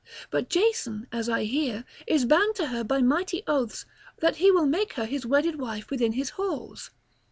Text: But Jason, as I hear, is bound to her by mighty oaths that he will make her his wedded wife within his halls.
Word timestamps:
But 0.31 0.49
Jason, 0.49 1.05
as 1.11 1.29
I 1.29 1.43
hear, 1.43 1.85
is 2.07 2.25
bound 2.25 2.55
to 2.55 2.69
her 2.69 2.83
by 2.83 3.03
mighty 3.03 3.43
oaths 3.45 3.85
that 4.17 4.37
he 4.37 4.49
will 4.49 4.65
make 4.65 4.93
her 4.93 5.05
his 5.05 5.27
wedded 5.27 5.59
wife 5.59 5.91
within 5.91 6.13
his 6.13 6.31
halls. 6.31 6.89